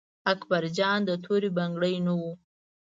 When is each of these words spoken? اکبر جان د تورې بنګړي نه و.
اکبر 0.33 0.63
جان 0.77 0.99
د 1.05 1.11
تورې 1.23 1.49
بنګړي 1.57 1.95
نه 2.05 2.13
و. 2.19 2.21